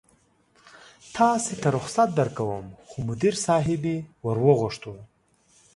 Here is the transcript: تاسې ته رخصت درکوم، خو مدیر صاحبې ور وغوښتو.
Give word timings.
تاسې 1.15 1.53
ته 1.61 1.67
رخصت 1.77 2.09
درکوم، 2.17 2.65
خو 2.87 2.97
مدیر 3.07 3.35
صاحبې 3.45 3.95
ور 4.25 4.37
وغوښتو. 4.45 4.93